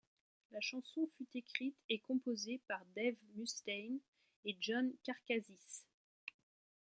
[0.49, 3.99] La chanson fut écrite et composée par Dave Mustaine
[4.45, 5.85] et John Karkazis.